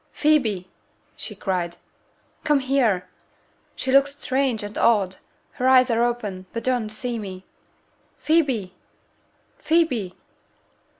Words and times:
'Phoebe!' 0.13 0.67
she 1.15 1.35
cried, 1.35 1.75
'come 2.43 2.57
here! 2.59 3.07
She 3.75 3.91
looks 3.91 4.17
strange 4.17 4.63
and 4.63 4.75
odd; 4.75 5.17
her 5.51 5.67
eyes 5.67 5.91
are 5.91 6.03
open, 6.03 6.47
but 6.53 6.63
don't 6.63 6.89
see 6.89 7.19
me. 7.19 7.45
Phoebe! 8.17 8.73
Phoebe!' 9.59 10.15